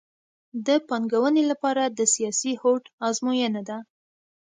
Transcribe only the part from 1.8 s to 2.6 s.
د سیاسي